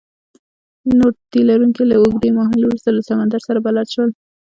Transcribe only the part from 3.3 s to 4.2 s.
سره بلد شول.